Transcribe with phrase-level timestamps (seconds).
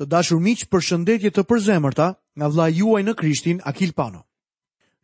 [0.00, 2.04] Të dashur miq, përshëndetje të përzemërta
[2.40, 4.22] nga vlla juaj në Krishtin Akil Pano.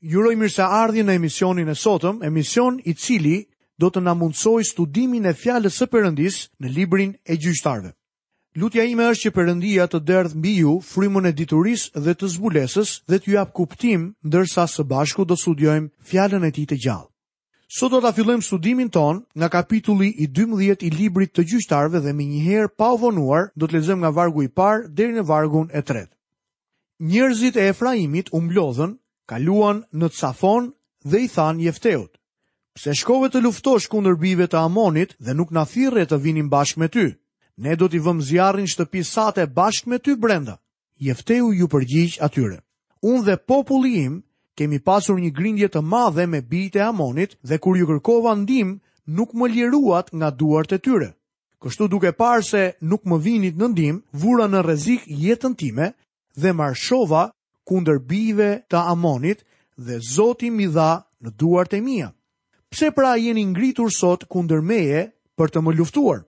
[0.00, 3.34] Ju uroj mirëseardhje në emisionin e sotëm, emision i cili
[3.78, 7.92] do të na mundsojë studimin e fjalës së Perëndis në librin e gjyqtarëve.
[8.58, 12.94] Lutja ime është që Perëndia të derdh mbi ju frymën e diturisë dhe të zbulesës
[13.10, 17.06] dhe të ju jap kuptim ndërsa së bashku do studiojmë fjalën e tij të gjallë.
[17.68, 22.14] Sot do ta fillojmë studimin ton nga kapitulli i 12 i librit të gjyqtarëve dhe
[22.16, 25.68] më njëherë pa u vonuar do të lexojmë nga vargu i parë deri në vargun
[25.76, 26.14] e tretë.
[27.12, 28.96] Njerëzit e Efraimit u mblodhën,
[29.28, 30.70] kaluan në Safon
[31.04, 32.16] dhe i than Jefteut:
[32.74, 36.80] "Pse shkove të luftosh kundër bijve të Amonit dhe nuk na thirrre të vinim bashkë
[36.80, 37.06] me ty?
[37.64, 40.56] Ne do t'i vëmë zjarrin shtëpisë sate bashkë me ty brenda."
[41.10, 42.62] Jefteu ju përgjigj atyre:
[43.04, 44.22] "Unë dhe populli im
[44.58, 48.78] kemi pasur një grindje të madhe me bijtë e Amonit dhe kur ju kërkova ndihmë,
[49.16, 51.10] nuk më liruat nga duart e tyre.
[51.62, 55.92] Kështu duke parë se nuk më vinit në ndihmë, vura në rrezik jetën time
[56.40, 57.28] dhe marshova
[57.68, 59.46] kundër bijve të Amonit
[59.86, 60.90] dhe Zoti më dha
[61.22, 62.10] në duart e mia.
[62.70, 65.06] Pse pra jeni ngritur sot kundër meje
[65.38, 66.20] për të më luftuar?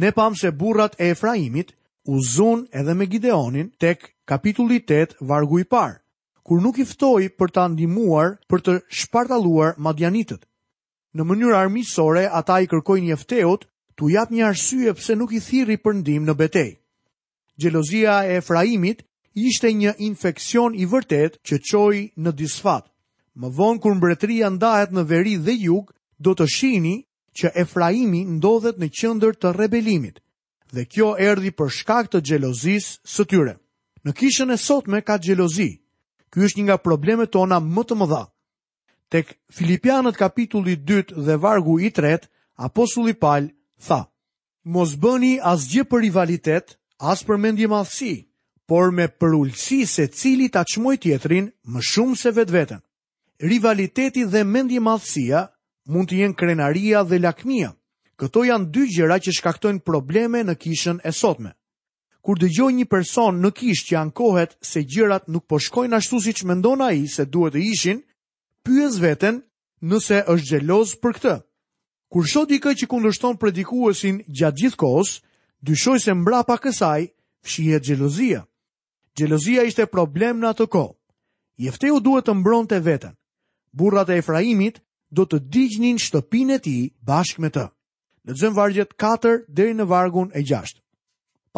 [0.00, 1.74] Ne pam se burrat e Efraimit
[2.10, 5.98] u zon edhe me Gideonin tek kapitulli 8 vargu i parë
[6.46, 10.44] kur nuk i ftoi për ta ndihmuar për të shpartalluar madjanitët.
[11.18, 13.64] Në mënyrë armiqësore, ata i kërkojnë Jefteut
[13.96, 16.76] t'u jap një arsye pse nuk i thirri për ndihmë në betejë.
[17.58, 19.02] Xhelozia e Efraimit
[19.34, 22.84] ishte një infeksion i vërtet që çoi në disfat.
[23.40, 25.90] Më vonë kur mbretëria ndahet në veri dhe jug,
[26.22, 26.96] do të shihni
[27.40, 30.22] që Efraimi ndodhet në qendër të rebelimit
[30.72, 33.54] dhe kjo erdhi për shkak të xhelozisë së tyre.
[34.06, 35.72] Në kishën e sotme ka xhelozi,
[36.34, 38.20] Ky është një nga problemet tona më të mëdha.
[39.14, 39.26] Tek
[39.58, 42.16] Filipianët kapitulli 2 dhe vargu i 3,
[42.68, 43.46] apostulli Paul
[43.88, 43.98] tha:
[44.76, 46.74] Mos bëni asgjë për rivalitet,
[47.12, 48.10] as për mendje madhësi,
[48.66, 52.80] por me përulësi se cili ta çmoj tjetrin më shumë se vetveten.
[53.52, 55.44] Rivaliteti dhe mendje madhësia
[55.92, 57.70] mund të jenë krenaria dhe lakmia.
[58.18, 61.52] Këto janë dy gjëra që shkaktojnë probleme në kishën e sotme.
[62.26, 66.18] Kur dëgjoj një person në kish që janë kohet se gjërat nuk po shkojnë ashtu
[66.24, 68.00] si që mendona i se duhet e ishin,
[68.66, 69.36] pyës veten
[69.90, 71.34] nëse është gjeloz për këtë.
[72.10, 75.12] Kur shod i këj që kundërshton predikuesin gjatë gjithë kohës,
[75.70, 77.06] dyshoj se mbra pa kësaj,
[77.46, 78.40] fshihet gjelozia.
[79.16, 80.92] Gjelozia ishte problem në atë kohë.
[81.68, 83.14] Jefteu duhet të mbron të veten.
[83.70, 84.82] Burrat e Efraimit
[85.14, 86.74] do të digjnin shtëpin e ti
[87.06, 87.68] bashk me të.
[88.26, 90.82] Në zëmë vargjet 4 dhe në vargun e 6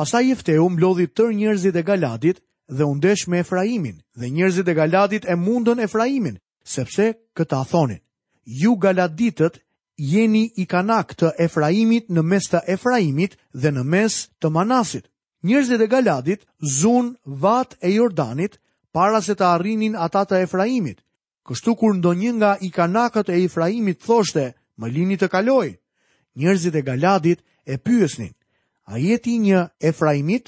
[0.01, 2.39] i Jefteu mblodhi tër njerëzit e Galadit
[2.71, 6.37] dhe undesh me Efraimin, dhe njerëzit e Galadit e mundën Efraimin,
[6.75, 7.99] sepse këta thonin,
[8.45, 9.59] ju Galaditët
[9.99, 15.11] jeni i kanak të Efraimit në mes të Efraimit dhe në mes të Manasit.
[15.43, 16.41] Njerëzit e Galadit
[16.79, 18.61] zun vat e Jordanit
[18.95, 21.03] para se të arrinin ata të Efraimit.
[21.47, 25.75] Kështu kur ndonjë nga i kanakët e Efraimit thoshte, më lini të kaloj,
[26.39, 28.35] njerëzit e Galadit e pyesnin,
[28.89, 30.47] A jeti një Efraimit?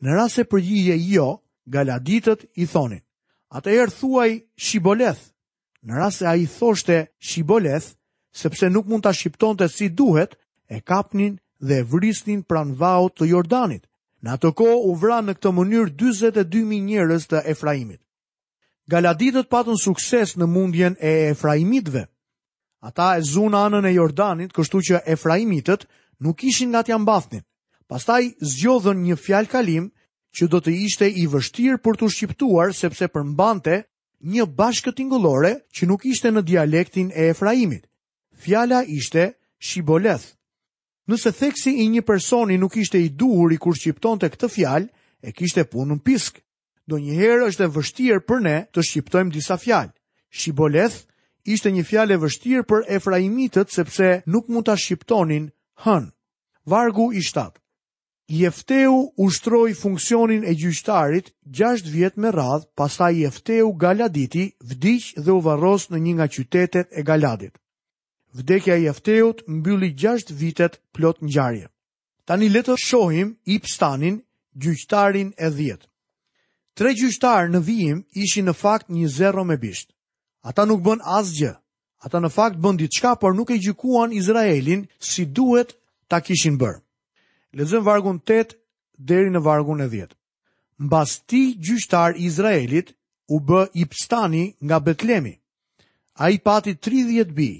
[0.00, 1.24] Në rrasë e përgjigje jo,
[1.74, 3.00] Galaditët i thonin.
[3.50, 4.28] Ata erë thuaj
[4.62, 5.24] Shiboleth.
[5.82, 6.98] Në rrasë e a i thoshte
[7.30, 7.88] Shiboleth,
[8.30, 10.36] sepse nuk mund të shqipton të si duhet,
[10.70, 13.82] e kapnin dhe vrisnin pran vau të Jordanit.
[14.22, 17.98] Në atë ko u vra në këtë mënyrë 22.000 njërës të Efraimit.
[18.90, 22.06] Galaditët patën sukses në mundjen e Efraimitve.
[22.86, 25.88] Ata e zunë anën e Jordanit, kështu që Efraimitët
[26.22, 27.42] nuk ishin nga t'jam bathnin.
[27.90, 29.88] Pastaj zgjodhën një fjalë kalim
[30.38, 33.80] që do të ishte i vështirë për të shqiptuar sepse përmbante
[34.30, 37.88] një bashkë tingullore që nuk ishte në dialektin e Efraimit.
[38.44, 39.24] Fjala ishte
[39.70, 40.28] Shiboleth.
[41.10, 44.86] Nëse theksi i një personi nuk ishte i duhur i kur shqipton të këtë fjalë,
[45.26, 46.38] e kishte punën pisk.
[46.86, 49.90] Do njëherë është e vështirë për ne të shqiptojmë disa fjalë.
[50.30, 51.00] Shiboleth
[51.50, 55.50] ishte një fjalë e vështirë për Efraimitët sepse nuk mund ta shqiptonin
[55.82, 56.06] hën.
[56.70, 57.59] Vargu i shtatë.
[58.30, 65.40] Jefteu ushtroi funksionin e gjyqtarit 6 vjet me radh, pastaj Jefteu Galaditi vdiq dhe u
[65.42, 67.58] varros në një nga qytetet e Galadit.
[68.38, 71.66] Vdekja e Jefteut mbylli 6 vitet plot ngjarje.
[72.26, 74.20] Tani le të shohim Ipstanin,
[74.62, 75.80] gjyqtarin e 10.
[76.78, 79.88] Tre gjyqtarë në vijim ishin në fakt një zero me bisht.
[80.46, 81.50] Ata nuk bën asgjë.
[82.06, 85.74] Ata në fakt bën diçka, por nuk e gjykuan Izraelin si duhet
[86.08, 86.78] ta kishin bërë
[87.58, 88.54] lezëm vargun 8
[89.10, 90.12] deri në vargun e 10.
[90.86, 92.92] Mbasti ti gjyqtar Izraelit
[93.34, 95.34] u bë i pstani nga Betlemi.
[96.22, 97.50] A i pati 30 bi,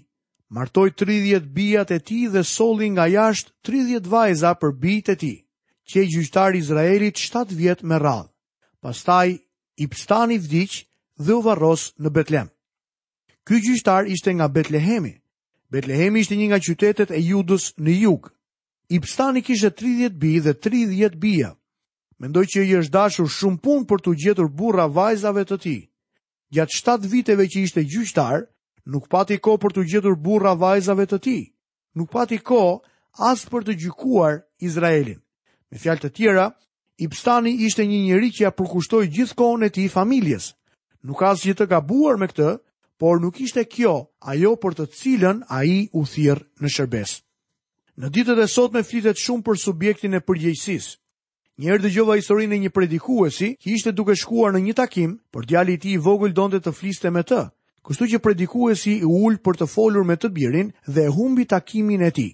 [0.55, 5.35] martoj 30 bijat e ti dhe soli nga jashtë 30 vajza për bijt e ti,
[5.89, 8.29] që i gjyqtar Izraelit 7 vjet me radhë.
[8.83, 9.29] Pastaj
[9.77, 10.73] i pstani vdiq
[11.25, 12.49] dhe u varros në Betlem.
[13.47, 15.15] Ky gjyqtar ishte nga Betlehemi.
[15.73, 18.31] Betlehemi ishte një nga qytetet e judës në jugë.
[18.97, 21.51] Ipstani kishte 30 bi dhe 30 bia,
[22.23, 25.77] Mendoj që i është dashur shumë punë për të gjetur burra vajzave të tij.
[26.57, 28.43] Gjatë 7 viteve që ishte gjyqtar,
[28.95, 31.45] nuk pati kohë për të gjetur burra vajzave të tij.
[31.99, 32.75] Nuk pati kohë
[33.31, 34.41] as për të gjykuar
[34.71, 35.23] Izraelin.
[35.71, 36.49] Me fjalë të tjera,
[37.07, 40.51] Ipstani ishte një njeri që ja përkushtoi gjithë kohën e tij familjes.
[41.07, 42.51] Nuk asgjë të gabuar me këtë,
[43.01, 43.95] por nuk ishte kjo
[44.35, 47.21] ajo për të cilën ai u thirr në shërbesë.
[48.01, 50.93] Në ditët e sotme flitet shumë për subjektin e përgjegjësisë.
[51.61, 55.75] Njëherë dëgjova historinë e një predikuesi, ki ishte duke shkuar në një takim, por djali
[55.77, 57.43] i tij i vogël donte të fliste me të.
[57.85, 62.01] Kështu që predikuesi u ul për të folur me të birin dhe e humbi takimin
[62.09, 62.31] e tij.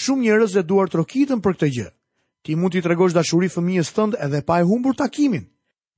[0.00, 1.86] Shumë njerëz e duar trokitën për këtë gjë.
[2.46, 5.48] Ti mund i tregosh dashuri fëmijës tënd edhe pa e humbur takimin.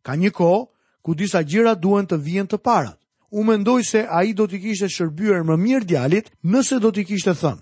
[0.03, 0.62] Ka një kohë
[1.05, 2.97] ku disa gjëra duhen të vijnë të parat.
[3.29, 7.37] U mendoj se ai do t'i kishte shërbyer më mirë djalit nëse do t'i kishte
[7.43, 7.61] thënë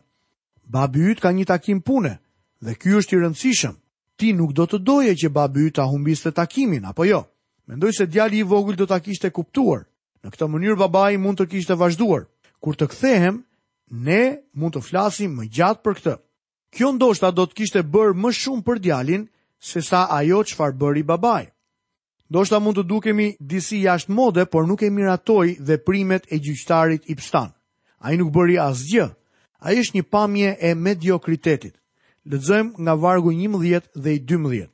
[0.71, 2.17] babi yt ka një takim pune
[2.63, 3.75] dhe ky është i rëndësishëm.
[4.21, 7.25] Ti nuk do të doje që babi yt ta humbiste takimin, apo jo?
[7.67, 9.85] Mendoj se djali i vogël do ta kishte kuptuar.
[10.23, 12.27] Në këtë mënyrë babai mund të kishte vazhduar.
[12.63, 13.43] Kur të kthehem,
[13.91, 16.15] ne mund të flasim më gjatë për këtë.
[16.75, 19.25] Kjo ndoshta do të kishte bërë më shumë për djalin
[19.59, 21.47] se sa ajo çfarë bëri babai.
[22.31, 27.09] Ndoshta mund të dukemi disi jashtë mode, por nuk e miratoj dhe primet e gjyqtarit
[27.11, 27.51] i pstan.
[27.99, 29.09] A i nuk bëri asgjë,
[29.67, 31.75] A ishtë një pamje e mediokritetit.
[32.33, 34.41] Lëzëmë nga vargu 11 dhe i 12.
[34.41, 34.71] mëdhjet.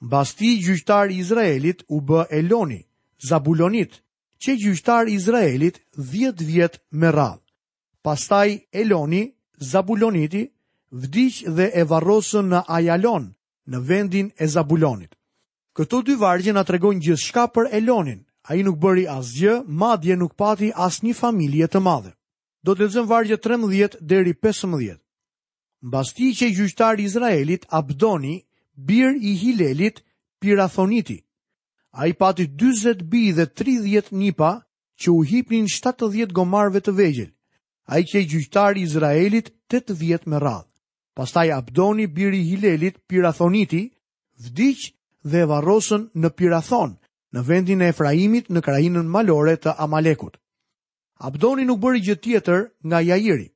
[0.00, 2.80] basti gjyqtar Izraelit u bë Eloni,
[3.28, 3.92] Zabulonit,
[4.42, 7.42] që gjyqtar Izraelit 10 vjet me radhë.
[8.06, 8.48] Pastaj
[8.80, 9.22] Eloni,
[9.70, 10.42] Zabuloniti,
[11.02, 13.26] vdiq dhe e varrosën në Ajalon,
[13.70, 15.12] në vendin e Zabulonit.
[15.76, 18.20] Këto dy vargje na tregojnë gjithçka për Elonin.
[18.48, 22.12] Ai nuk bëri asgjë, madje nuk pati asnjë familje të madhe
[22.66, 24.96] do të lezëm vargje 13 dheri 15.
[25.82, 28.38] Më basti që i gjyqtar Izraelit, Abdoni,
[28.74, 30.00] bir i Hilelit,
[30.40, 31.18] Pirathoniti.
[31.98, 34.52] A i pati 20 bi dhe 30 nipa
[35.00, 37.30] që u hipnin 70 gomarve të vegjel.
[37.90, 40.66] A i që i gjyqtar Izraelit, 8 vjet me radhë.
[41.14, 43.84] Pastaj Abdoni, bir i Hilelit, Pirathoniti,
[44.38, 44.90] vdiq
[45.30, 46.98] dhe varosën në Pirathon,
[47.34, 50.38] në vendin e Efraimit në krajinën malore të Amalekut.
[51.18, 53.48] Abdoni nuk bëri gjë tjetër nga Jairi.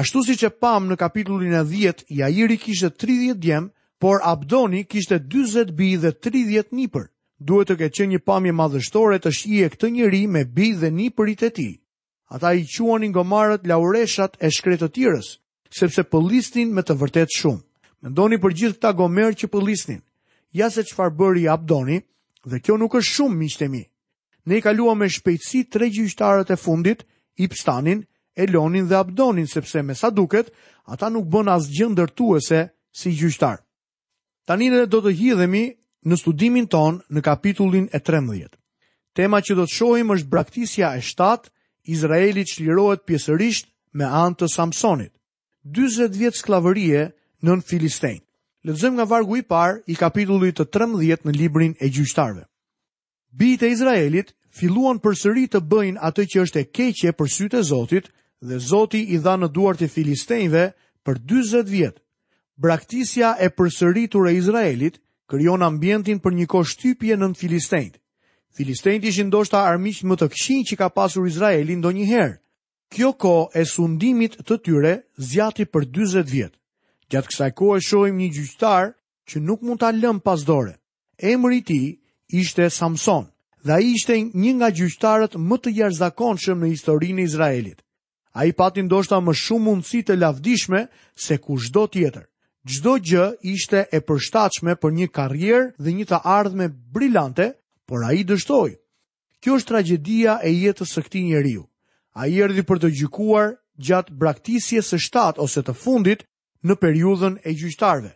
[0.00, 3.70] Ashtu si që pam në kapitullin e 10, Jairi kishte 30 djem,
[4.00, 7.06] por Abdoni kishte 40 bi dhe 30 nipër.
[7.40, 11.50] Duhet të keqen një pamje madhështore të shihe këtë njëri me bi dhe nipërit e
[11.56, 11.70] ti.
[12.30, 15.30] Ata i quanin gomarët laureshat e shkretëtirës,
[15.78, 17.62] sepse pëllistin me të vërtet shumë.
[18.04, 20.04] Mendoni për gjithë këta gomer që pëllistin.
[20.52, 21.98] Ja se qëfar bëri Abdoni,
[22.44, 23.82] dhe kjo nuk është shumë miqtemi
[24.46, 27.04] ne i kaluam me shpejtësi tre gjyqtarët e fundit,
[27.40, 28.02] Ipstanin,
[28.36, 30.50] Elonin dhe Abdonin, sepse me sa duket,
[30.86, 33.60] ata nuk bën as gjëndërtuese si gjyqtar.
[34.46, 35.64] Tani ne do të hidhemi
[36.08, 38.48] në studimin ton në kapitullin e 13.
[39.14, 41.50] Tema që do të shohim është braktisja e 7,
[41.90, 45.12] Izraeli çlirohet pjesërisht me anë të Samsonit.
[45.64, 47.10] 40 vjet skllavërie
[47.44, 48.20] në Filistein.
[48.64, 52.44] Lexojmë nga vargu i parë i kapitullit të 13 në librin e gjyqtarëve.
[53.32, 57.62] Bijtë e Izraelit filluan përsëri të bëjnë atë që është e keqe për sytë e
[57.70, 58.08] Zotit
[58.42, 60.64] dhe Zoti i dha në duart e filistejnëve
[61.06, 61.96] për 40 vjet.
[62.60, 64.98] Braktisja e përsëritur e Izraelit
[65.30, 67.94] krijon ambientin për një kohë shtypje nën filistejt.
[68.56, 72.36] Filistejt ishin ndoshta armiq më të këqij që ka pasur Izraeli ndonjëherë.
[72.90, 74.94] Kjo kohë e sundimit të tyre
[75.30, 76.54] zjati për 40 vjet.
[77.10, 78.90] Gjatë kësaj e shohim një gjyqtar
[79.30, 80.74] që nuk mund ta lëm pas dore.
[81.18, 81.78] Emri i ti
[82.28, 83.30] tij ishte Samson
[83.64, 87.78] dhe a i ishte një nga gjyqtarët më të jarëzakonshëm në historinë Izraelit.
[88.32, 90.84] A i pati ndoshta më shumë mundësi të lavdishme
[91.24, 92.24] se ku shdo tjetër.
[92.70, 93.26] Gjdo gjë
[93.56, 97.46] ishte e përshtachme për një karjerë dhe një të ardhme brilante,
[97.88, 98.76] por a i dështoj.
[99.40, 101.64] Kjo është tragedia e jetës së këti njeriu.
[102.14, 106.24] A i erdi për të gjykuar gjatë braktisje së shtatë ose të fundit
[106.68, 108.12] në periudhën e gjyqtarve.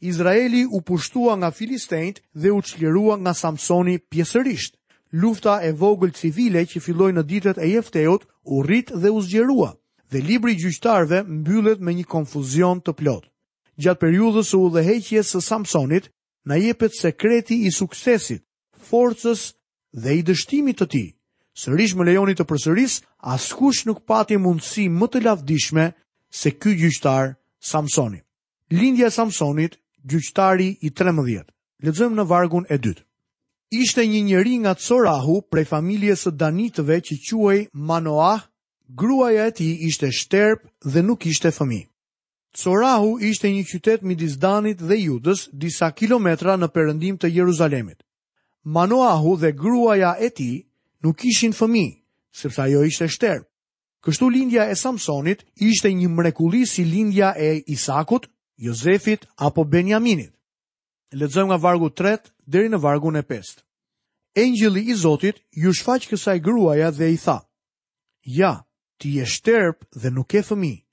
[0.00, 4.79] Izraeli u pushtua nga Filistejnët dhe u çlirua nga Samsoni pjesërisht.
[5.12, 9.72] Lufta e vogël civile që filloi në ditët e Jefteut u rrit dhe u zgjerua,
[10.10, 13.24] dhe libri i gjyqtarëve mbyllet me një konfuzion të plot.
[13.82, 16.06] Gjatë periudhës së udhëheqjes së Samsonit,
[16.46, 18.44] na jepet sekreti i suksesit,
[18.90, 19.42] forcës
[20.02, 21.08] dhe i dështimit të tij.
[21.64, 23.00] Sërish më lejoni të përsëris,
[23.34, 25.88] askush nuk pati mundësi më të lavdishme
[26.42, 27.34] se ky gjyqtar
[27.72, 28.22] Samsoni.
[28.78, 29.74] Lindja e Samsonit,
[30.06, 31.50] gjyqtari i 13.
[31.82, 33.02] Lexojmë në vargun e 2
[33.70, 38.40] ishte një njeri nga Corahu prej familjes së Danitëve që quaj Manoah,
[38.98, 40.58] gruaja e tij ishte shterp
[40.92, 41.86] dhe nuk kishte fëmijë.
[42.62, 48.02] Corahu ishte një qytet midis Danit dhe Judës, disa kilometra në perëndim të Jeruzalemit.
[48.76, 50.66] Manoahu dhe gruaja e tij
[51.04, 51.94] nuk kishin fëmijë,
[52.40, 53.46] sepse ajo ishte shterp.
[54.04, 58.26] Kështu lindja e Samsonit ishte një mrekulli si lindja e Isakut,
[58.66, 60.34] Jozefit apo Benjaminit.
[61.10, 63.64] Lexojmë nga vargu 3 deri në vargun e 5.
[64.38, 67.40] Engjëlli i Zotit ju shfaq kësaj gruaja dhe i tha:
[68.30, 68.52] Ja,
[69.00, 70.84] ti je shterp dhe nuk ke fëmijë,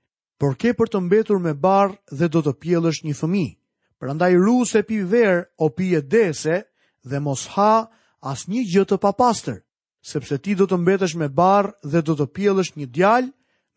[0.41, 3.53] por ke për të mbetur me barr dhe do të pjellësh një fëmijë.
[4.01, 6.63] Prandaj ruse pi ver o pije dese
[7.05, 7.85] dhe mos ha
[8.33, 9.61] asnjë gjë të papastër,
[10.01, 13.29] sepse ti do të mbetesh me barr dhe do të pjellësh një djalë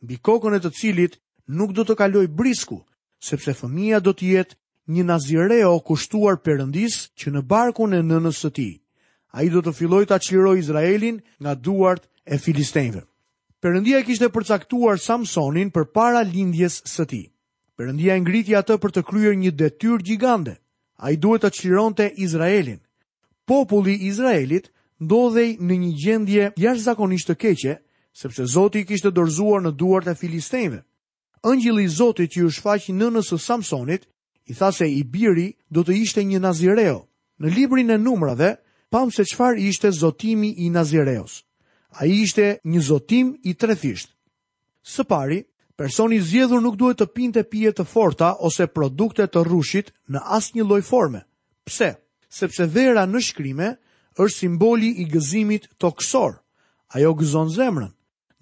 [0.05, 1.21] mbi kokën e të cilit
[1.59, 2.81] nuk do të kaloj brisku,
[3.29, 4.55] sepse fëmia do të jetë
[4.91, 8.69] një nazireo kushtuar përëndis që në barkun e nënës së ti.
[9.37, 13.05] A i do të filloj të aqliroj Izraelin nga duart e Filistejnve.
[13.63, 17.23] Përëndia e kishte përcaktuar Samsonin për para lindjes së ti.
[17.79, 20.57] Përëndia e ngriti atë për të kryer një detyr gjigande.
[21.01, 22.81] A i duhet të aqliron të Izraelin.
[23.49, 24.69] Populli Izraelit
[25.01, 27.75] ndodhej në një gjendje jash zakonisht të keqe,
[28.21, 30.83] sepse Zoti i kishte dorzuar në duart e Filistejnve.
[31.47, 34.05] Ëngjilli i Zotit që u shfaq nënës së Samsonit
[34.51, 37.05] i tha se i biri do të ishte një nazireo.
[37.41, 38.57] Në librin e numrave,
[38.91, 41.45] pam se qfar ishte zotimi i nazireos.
[42.03, 44.11] A ishte një zotim i trethisht.
[44.83, 45.39] Së pari,
[45.79, 50.57] personi zjedhur nuk duhet të pinte pijet të forta ose produkte të rushit në asë
[50.59, 51.21] një lojforme.
[51.23, 51.27] forme.
[51.65, 51.91] Pse?
[52.41, 53.69] Sepse vera në shkrime
[54.19, 56.33] është simboli i gëzimit toksor.
[56.95, 57.93] Ajo gëzon zemrën.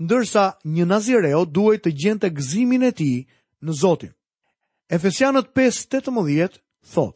[0.01, 3.27] Ndërsa një nazireo duhet të gjente gëzimin e ti
[3.65, 4.13] në zotin.
[4.91, 6.61] Efesianët 5:18
[6.95, 7.15] thot: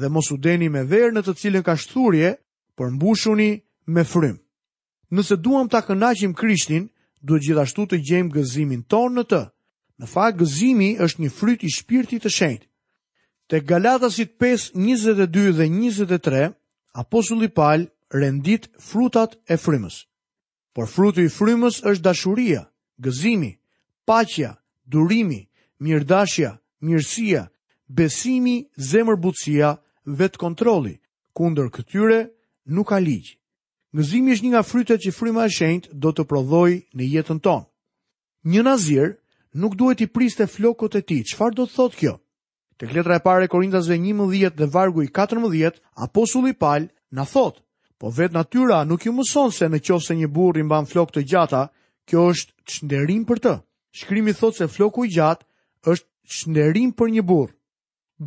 [0.00, 2.32] "Dhe mos u deni me verë në të cilën ka shturje,
[2.76, 3.50] por mbushuni
[3.86, 4.38] me frym."
[5.14, 6.88] Nëse duam ta kënaqim Krishtin,
[7.26, 9.42] duhet gjithashtu të gjejmë gëzimin tonë në të.
[10.00, 12.66] Në fakt gëzimi është një fryt i Shpirtit të Shenjtë.
[13.48, 15.14] Te Galatasit 5:22
[15.52, 16.54] dhe 23,
[17.02, 17.86] Apostulli Paul
[18.20, 19.96] rendit frutat e frymës.
[20.74, 22.62] Por fruti i frymës është dashuria,
[23.04, 23.52] gëzimi,
[24.08, 24.50] paqja,
[24.92, 25.40] durimi,
[25.84, 26.50] mirdashja,
[26.82, 27.46] mirësia,
[27.88, 29.76] besimi, zemër butësia,
[30.06, 30.96] vetë kontroli.
[31.34, 32.30] Kunder këtyre,
[32.66, 33.36] nuk ka ligjë.
[33.94, 37.66] Gëzimi është një nga frytet që fryma e shenjtë do të prodhoi në jetën tonë.
[38.50, 39.12] Një nazir
[39.54, 41.22] nuk duhet i priste flokët e tij.
[41.30, 42.14] Çfarë do të thotë kjo?
[42.78, 47.62] Tek letra e parë Korintasve 11 dhe vargu i 14, apostulli Paul na thotë:
[47.98, 51.22] "Po vet natyra nuk ju mëson se në qoftë një burr i mban flokë të
[51.30, 51.62] gjata,
[52.04, 53.54] kjo është çnderim për të."
[53.94, 55.46] Shkrimi thotë se floku i gjatë
[55.86, 57.52] është shnerim për një burë.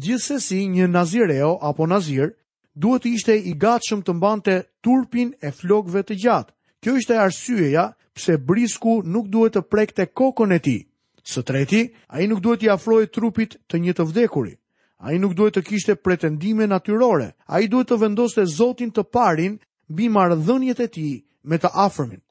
[0.03, 2.33] Gjithse si një nazireo apo nazir,
[2.75, 6.51] duhet të ishte i gatshëm të mbante turpin e flokëve të gjatë.
[6.83, 7.87] Kjo ishte arsyeja
[8.17, 10.81] pse brisku nuk duhet të prekte kokën e tij.
[11.27, 14.59] Së treti, ai nuk duhet të afrohej trupit të një të vdekurit.
[14.99, 17.33] Ai nuk duhet të kishte pretendime natyrore.
[17.47, 19.57] Ai duhet të vendoste Zotin të parin
[19.89, 21.11] mbi marrëdhëniet e tij
[21.43, 22.21] me të afërmin.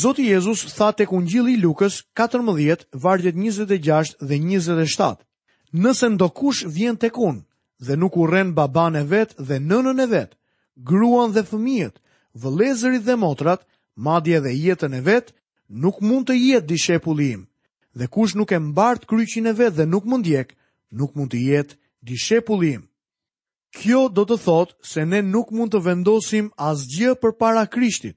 [0.00, 5.16] Zoti Jezus tha tek Ungjilli i Lukës 14 vargjet 26 dhe 27.
[5.82, 7.42] Nëse ndo kush vjen tek unë
[7.86, 10.32] dhe nuk urren baban e vet dhe nënën e vet,
[10.88, 11.94] gruan dhe fëmijët,
[12.40, 13.60] vëllezërit dhe motrat,
[14.06, 15.26] madje edhe jetën e vet,
[15.82, 17.42] nuk mund të jetë dishepulli im.
[17.98, 20.48] Dhe kush nuk e mbart kryqin e vet dhe nuk mund djeq,
[20.98, 21.74] nuk mund të jetë
[22.08, 22.84] dishepulli im.
[23.76, 28.16] Kjo do të thotë se ne nuk mund të vendosim asgjë përpara Krishtit.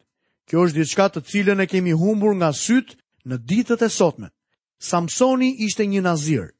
[0.52, 2.92] Kjo është diçka të cilën e kemi humbur nga syt
[3.30, 4.28] në ditët e sotme.
[4.88, 6.52] Samsoni ishte një nazir.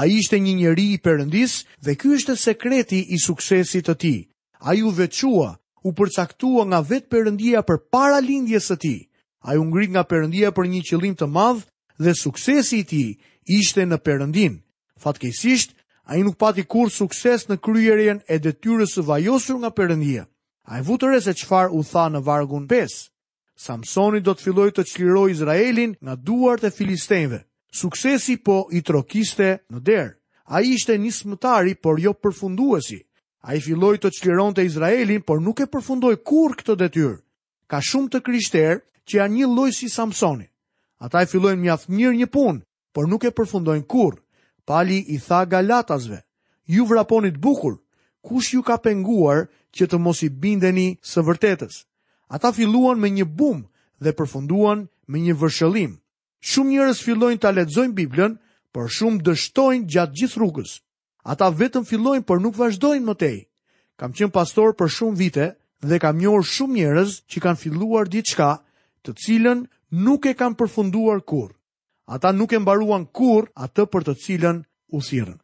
[0.00, 1.52] Ai ishte një njerëz i perëndis
[1.84, 4.20] dhe ky është sekreti i suksesit të tij.
[4.68, 5.50] Ai u veçua,
[5.86, 8.98] u përcaktua nga vetë perëndia për para lindjes së tij.
[9.46, 11.62] Ai u ngrit nga perëndia për një qëllim të madh
[12.02, 14.54] dhe suksesi i ti tij ishte në perëndin.
[15.02, 15.76] Fatkeqësisht,
[16.10, 20.24] ai nuk pati kur sukses në kryerjen e detyrës së vajosur nga perëndia.
[20.70, 20.80] Ai
[21.26, 23.12] se çfarë u tha në vargun 5.
[23.56, 27.42] Samsoni do të filloj të qliroj Izraelin nga duart e Filistenve.
[27.74, 30.14] Suksesi po i trokiste në derë.
[30.50, 32.98] A i ishte një smëtari, por jo përfunduesi.
[33.46, 37.16] A i filloj të qliron të Izraelin, por nuk e përfundoj kur këtë detyrë.
[37.70, 40.46] Ka shumë të kryshterë që janë një loj si Samsoni.
[41.04, 42.62] Ata i fillojnë mjaftë mirë një punë,
[42.94, 44.18] por nuk e përfundojnë kur.
[44.66, 46.20] Pali i tha galatasve,
[46.66, 47.78] ju vraponit bukur,
[48.24, 49.46] kush ju ka penguar
[49.76, 51.82] që të mos i bindeni së vërtetës?
[52.34, 53.60] Ata filluan me një bum
[54.02, 54.80] dhe përfunduan
[55.12, 55.92] me një vërshëllim.
[56.50, 58.32] Shumë njerëz fillojnë ta lexojnë Biblën,
[58.74, 60.72] por shumë dështojnë gjatë gjithë rrugës.
[61.30, 63.36] Ata vetëm fillojnë, por nuk vazhdojnë më tej.
[64.00, 65.46] Kam qenë pastor për shumë vite
[65.86, 68.50] dhe kam njohur shumë njerëz që kanë filluar diçka,
[69.06, 69.62] të cilën
[70.04, 71.54] nuk e kanë përfunduar kurrë.
[72.18, 74.58] Ata nuk e mbaruan kurrë atë për të cilën
[74.96, 75.38] u thirrën.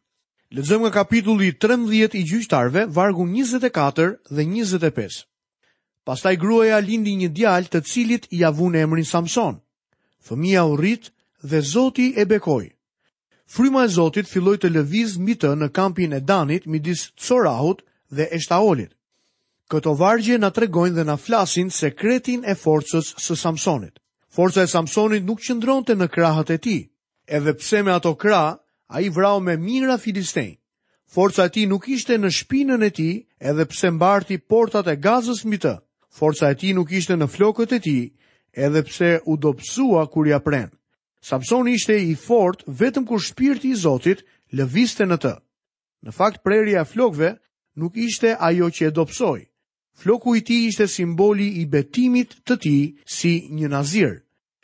[0.59, 5.30] Lexojmë nga kapitulli 13 i Gjyqtarëve, vargu 24 dhe 25.
[6.07, 9.59] Pastaj gruaja lindi një djalë të cilit i avun emrin Samson.
[10.27, 11.11] Fëmia u rrit
[11.49, 12.71] dhe Zoti e bekoi.
[13.51, 17.83] Fryma e Zotit filloi të lëviz mbi të në kampin e Danit midis Corahut
[18.15, 18.93] dhe Eshtaolit.
[19.71, 23.99] Këto vargje na tregojnë dhe na flasin sekretin e forcës së Samsonit.
[24.37, 26.81] Forca e Samsonit nuk qëndronte në krahët e tij,
[27.37, 28.55] edhe pse me ato krah
[28.95, 30.57] ai vrau me mira filistejnë.
[31.15, 33.15] Forca e tij nuk ishte në shpinën e tij,
[33.49, 35.75] edhe pse mbarti portat e Gazës mbi të.
[35.75, 37.97] Mitë forca e ti nuk ishte në flokët e ti,
[38.65, 40.67] edhe pse u dopsua kur ja pren.
[41.23, 44.25] Samsoni ishte i fort vetëm kur shpirti i Zotit
[44.57, 45.33] lëviste në të.
[46.03, 47.31] Në fakt prerja flokve
[47.79, 49.39] nuk ishte ajo që e dopsoj.
[50.01, 52.75] Floku i ti ishte simboli i betimit të ti
[53.05, 54.17] si një nazir.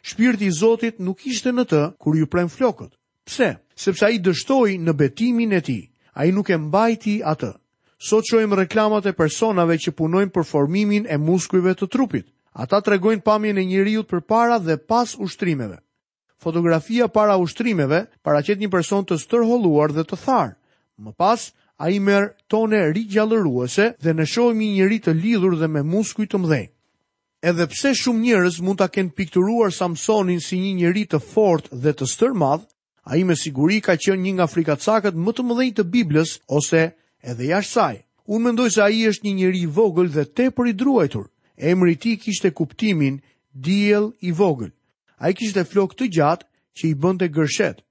[0.08, 2.92] Shpirti i Zotit nuk ishte në të kur ju prem flokët.
[3.28, 3.54] Pse?
[3.78, 5.80] Sepse a i dështoj në betimin e ti,
[6.18, 7.52] a i nuk e mbajti atë
[7.98, 12.28] sot qojmë reklamat e personave që punojnë për formimin e muskujve të trupit.
[12.58, 15.80] Ata tregojnë pamjen e njëriut për para dhe pas ushtrimeve.
[16.42, 20.54] Fotografia para ushtrimeve paraqet një person të stërholuar dhe të tharë.
[21.02, 21.42] Më pas,
[21.78, 26.26] a i merë tone rigjallëruese dhe në shojmë një njeri të lidhur dhe me muskuj
[26.32, 26.64] të mdhej.
[27.48, 31.94] Edhe pse shumë njerëz mund ta kenë pikturuar Samsonin si një njëri të fortë dhe
[31.94, 32.64] të stërmadh,
[33.14, 36.82] ai me siguri ka qenë një nga frikatsakët më të mëdhenj të Biblës ose
[37.32, 37.96] edhe jashtë saj.
[38.32, 41.26] Unë mendoj se ai është një njeri i vogël dhe tepër i druajtur.
[41.72, 43.18] Emri i tij kishte kuptimin
[43.54, 44.72] diell i vogël.
[45.24, 47.82] Ai kishte flokë të gjatë që i bënte gërshet.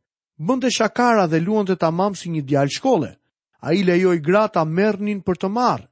[0.47, 3.11] Bënte shakara dhe luante tamam si një djalë shkolle.
[3.61, 5.85] Ai lejoi gratë ta merrnin për të marr.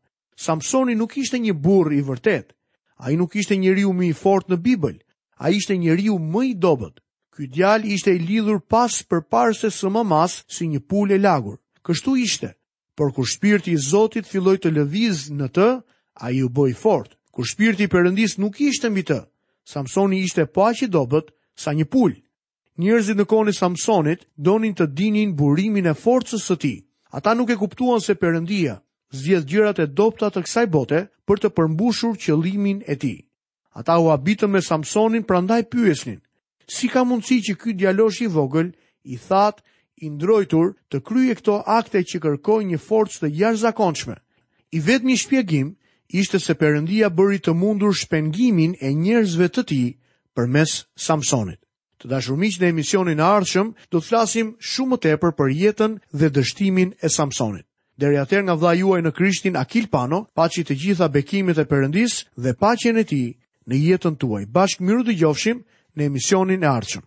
[0.45, 2.53] Samsoni nuk ishte një burr i vërtet.
[3.05, 4.97] Ai nuk ishte njeriu më i fortë në Bibël.
[5.43, 6.97] Ai ishte njeriu më i dobët.
[7.35, 10.23] Ky djalë ishte i lidhur pas për se së më
[10.57, 11.59] si një pulë e lagur.
[11.85, 12.51] Kështu ishte
[12.97, 15.69] por kur shpirti i Zotit filloi të lëviz në të,
[16.25, 17.17] ai u boi fort.
[17.35, 19.17] Kur shpirti i Perëndis nuk ishte mbi të,
[19.67, 22.13] Samsoni ishte paq i dobët sa një pul.
[22.79, 26.79] Njerëzit në kohën e Samsonit donin të dinin burimin e forcës së tij.
[27.15, 28.77] Ata nuk e kuptuan se Perëndia
[29.15, 33.19] zgjedh gjërat e dobta të kësaj bote për të përmbushur qëllimin e tij.
[33.79, 36.21] Ata u habitën me Samsonin, prandaj pyesnin:
[36.75, 38.69] "Si ka mundësi që ky djalosh i vogël
[39.03, 39.63] i thatë
[40.03, 44.15] i ndrojtur të kryje këto akte që kërkoj një forcë të jashtëzakonshme.
[44.75, 45.69] I vetë një shpjegim
[46.23, 49.81] ishte se përëndia bëri të mundur shpengimin e njerëzve të ti
[50.35, 50.73] për mes
[51.07, 51.61] Samsonit.
[52.03, 56.29] Të dashurmiq në emisionin e ardhshëm do të flasim shumë më tepër për jetën dhe
[56.37, 57.67] dështimin e Samsonit.
[57.97, 62.19] Deri atëherë nga vllai juaj në Krishtin Akil Pano, paçi të gjitha bekimet e Perëndis
[62.43, 63.29] dhe paqen e tij
[63.71, 64.45] në jetën tuaj.
[64.55, 65.63] Bashkë miru dëgjofshim
[65.95, 67.05] në emisionin e ardhshëm.